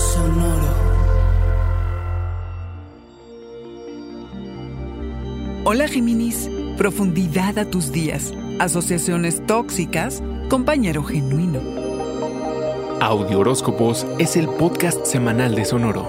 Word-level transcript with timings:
Sonoro. 0.00 0.74
Hola 5.64 5.86
Géminis, 5.88 6.48
profundidad 6.78 7.58
a 7.58 7.66
tus 7.66 7.92
días, 7.92 8.32
asociaciones 8.58 9.44
tóxicas, 9.46 10.22
compañero 10.48 11.04
genuino. 11.04 11.60
Audio 13.00 13.40
Horóscopos 13.40 14.06
es 14.18 14.36
el 14.36 14.48
podcast 14.48 15.04
semanal 15.04 15.54
de 15.54 15.66
Sonoro. 15.66 16.08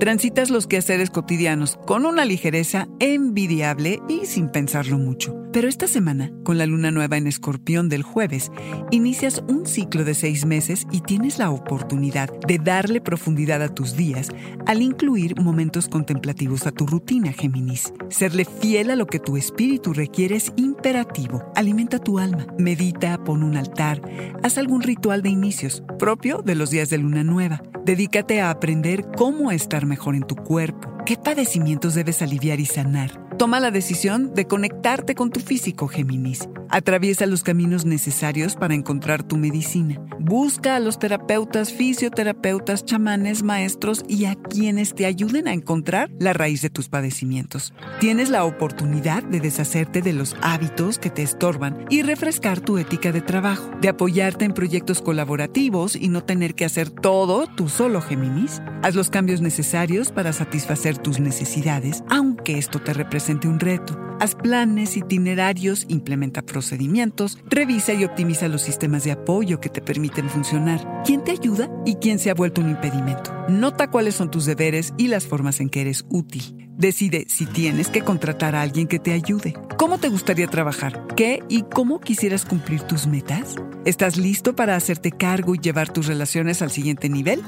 Transitas 0.00 0.48
los 0.48 0.66
quehaceres 0.66 1.10
cotidianos 1.10 1.76
con 1.84 2.06
una 2.06 2.24
ligereza 2.24 2.88
envidiable 3.00 4.00
y 4.08 4.24
sin 4.24 4.48
pensarlo 4.48 4.96
mucho. 4.96 5.37
Pero 5.52 5.66
esta 5.66 5.86
semana, 5.86 6.30
con 6.44 6.58
la 6.58 6.66
luna 6.66 6.90
nueva 6.90 7.16
en 7.16 7.26
escorpión 7.26 7.88
del 7.88 8.02
jueves, 8.02 8.52
inicias 8.90 9.42
un 9.48 9.64
ciclo 9.66 10.04
de 10.04 10.14
seis 10.14 10.44
meses 10.44 10.86
y 10.92 11.00
tienes 11.00 11.38
la 11.38 11.50
oportunidad 11.50 12.30
de 12.46 12.58
darle 12.58 13.00
profundidad 13.00 13.62
a 13.62 13.74
tus 13.74 13.96
días 13.96 14.28
al 14.66 14.82
incluir 14.82 15.40
momentos 15.40 15.88
contemplativos 15.88 16.66
a 16.66 16.72
tu 16.72 16.86
rutina, 16.86 17.32
Géminis. 17.32 17.94
Serle 18.10 18.44
fiel 18.44 18.90
a 18.90 18.96
lo 18.96 19.06
que 19.06 19.20
tu 19.20 19.38
espíritu 19.38 19.94
requiere 19.94 20.36
es 20.36 20.52
imperativo. 20.56 21.50
Alimenta 21.54 21.98
tu 21.98 22.18
alma, 22.18 22.46
medita, 22.58 23.22
pon 23.24 23.42
un 23.42 23.56
altar, 23.56 24.02
haz 24.42 24.58
algún 24.58 24.82
ritual 24.82 25.22
de 25.22 25.30
inicios 25.30 25.82
propio 25.98 26.42
de 26.42 26.56
los 26.56 26.70
días 26.70 26.90
de 26.90 26.98
luna 26.98 27.24
nueva. 27.24 27.62
Dedícate 27.86 28.42
a 28.42 28.50
aprender 28.50 29.06
cómo 29.16 29.50
estar 29.50 29.86
mejor 29.86 30.14
en 30.14 30.24
tu 30.24 30.36
cuerpo, 30.36 30.92
qué 31.06 31.16
padecimientos 31.16 31.94
debes 31.94 32.20
aliviar 32.20 32.60
y 32.60 32.66
sanar. 32.66 33.27
Toma 33.38 33.60
la 33.60 33.70
decisión 33.70 34.34
de 34.34 34.46
conectarte 34.46 35.14
con 35.14 35.30
tu 35.30 35.38
físico, 35.38 35.86
Géminis. 35.86 36.48
Atraviesa 36.70 37.24
los 37.24 37.44
caminos 37.44 37.84
necesarios 37.84 38.56
para 38.56 38.74
encontrar 38.74 39.22
tu 39.22 39.36
medicina. 39.36 40.00
Busca 40.18 40.74
a 40.74 40.80
los 40.80 40.98
terapeutas, 40.98 41.72
fisioterapeutas, 41.72 42.84
chamanes, 42.84 43.44
maestros 43.44 44.04
y 44.08 44.24
a 44.24 44.34
quienes 44.34 44.94
te 44.94 45.06
ayuden 45.06 45.46
a 45.46 45.52
encontrar 45.52 46.10
la 46.18 46.32
raíz 46.32 46.62
de 46.62 46.68
tus 46.68 46.88
padecimientos. 46.88 47.72
Tienes 48.00 48.28
la 48.28 48.44
oportunidad 48.44 49.22
de 49.22 49.40
deshacerte 49.40 50.02
de 50.02 50.12
los 50.12 50.36
hábitos 50.42 50.98
que 50.98 51.08
te 51.08 51.22
estorban 51.22 51.86
y 51.88 52.02
refrescar 52.02 52.60
tu 52.60 52.76
ética 52.76 53.12
de 53.12 53.22
trabajo, 53.22 53.70
de 53.80 53.88
apoyarte 53.88 54.44
en 54.44 54.52
proyectos 54.52 55.00
colaborativos 55.00 55.94
y 55.94 56.08
no 56.08 56.24
tener 56.24 56.56
que 56.56 56.64
hacer 56.64 56.90
todo 56.90 57.46
tú 57.46 57.68
solo, 57.68 58.02
Géminis. 58.02 58.60
Haz 58.82 58.94
los 58.94 59.10
cambios 59.10 59.40
necesarios 59.40 60.10
para 60.10 60.32
satisfacer 60.32 60.98
tus 60.98 61.20
necesidades, 61.20 62.02
aunque 62.10 62.27
esto 62.56 62.80
te 62.80 62.94
represente 62.94 63.48
un 63.48 63.60
reto. 63.60 63.98
Haz 64.20 64.34
planes, 64.34 64.96
itinerarios, 64.96 65.84
implementa 65.88 66.42
procedimientos, 66.42 67.38
revisa 67.50 67.92
y 67.92 68.04
optimiza 68.04 68.48
los 68.48 68.62
sistemas 68.62 69.04
de 69.04 69.12
apoyo 69.12 69.60
que 69.60 69.68
te 69.68 69.82
permiten 69.82 70.30
funcionar. 70.30 71.02
¿Quién 71.04 71.22
te 71.22 71.32
ayuda 71.32 71.70
y 71.84 71.96
quién 71.96 72.18
se 72.18 72.30
ha 72.30 72.34
vuelto 72.34 72.60
un 72.60 72.70
impedimento? 72.70 73.32
Nota 73.48 73.90
cuáles 73.90 74.14
son 74.14 74.30
tus 74.30 74.46
deberes 74.46 74.94
y 74.96 75.08
las 75.08 75.26
formas 75.26 75.60
en 75.60 75.68
que 75.68 75.82
eres 75.82 76.04
útil. 76.08 76.68
Decide 76.78 77.26
si 77.28 77.44
tienes 77.44 77.88
que 77.88 78.02
contratar 78.02 78.54
a 78.54 78.62
alguien 78.62 78.86
que 78.86 79.00
te 79.00 79.12
ayude. 79.12 79.54
¿Cómo 79.76 79.98
te 79.98 80.08
gustaría 80.08 80.46
trabajar? 80.46 81.06
¿Qué 81.16 81.42
y 81.48 81.62
cómo 81.62 81.98
quisieras 81.98 82.44
cumplir 82.44 82.82
tus 82.82 83.08
metas? 83.08 83.56
¿Estás 83.84 84.16
listo 84.16 84.54
para 84.54 84.76
hacerte 84.76 85.10
cargo 85.10 85.54
y 85.56 85.58
llevar 85.58 85.92
tus 85.92 86.06
relaciones 86.06 86.62
al 86.62 86.70
siguiente 86.70 87.08
nivel? 87.08 87.42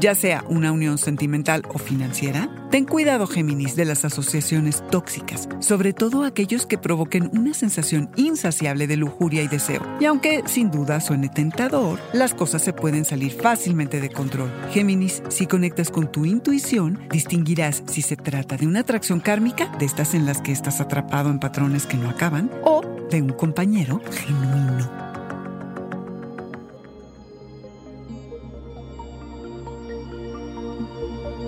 Ya 0.00 0.14
sea 0.14 0.44
una 0.48 0.72
unión 0.72 0.98
sentimental 0.98 1.62
o 1.72 1.78
financiera. 1.78 2.48
Ten 2.70 2.86
cuidado, 2.86 3.26
Géminis, 3.26 3.76
de 3.76 3.84
las 3.84 4.04
asociaciones 4.04 4.82
tóxicas, 4.90 5.48
sobre 5.60 5.92
todo 5.92 6.24
aquellos 6.24 6.66
que 6.66 6.78
provoquen 6.78 7.30
una 7.32 7.54
sensación 7.54 8.10
insaciable 8.16 8.86
de 8.86 8.96
lujuria 8.96 9.42
y 9.42 9.48
deseo. 9.48 9.82
Y 10.00 10.06
aunque 10.06 10.42
sin 10.46 10.70
duda 10.70 11.00
suene 11.00 11.28
tentador, 11.28 12.00
las 12.12 12.34
cosas 12.34 12.62
se 12.62 12.72
pueden 12.72 13.04
salir 13.04 13.32
fácilmente 13.32 14.00
de 14.00 14.10
control. 14.10 14.50
Géminis, 14.72 15.22
si 15.28 15.46
conectas 15.46 15.90
con 15.90 16.10
tu 16.10 16.24
intuición, 16.24 17.06
distinguirás 17.10 17.82
si 17.86 18.02
se 18.02 18.16
trata 18.16 18.56
de 18.56 18.66
una 18.66 18.80
atracción 18.80 19.20
kármica, 19.20 19.70
de 19.78 19.84
estas 19.84 20.14
en 20.14 20.26
las 20.26 20.40
que 20.40 20.52
estás 20.52 20.80
atrapado 20.80 21.30
en 21.30 21.38
patrones 21.38 21.86
que 21.86 21.96
no 21.96 22.08
acaban, 22.08 22.50
o 22.64 22.82
de 23.10 23.20
un 23.20 23.32
compañero 23.34 24.00
genuino. 24.10 25.01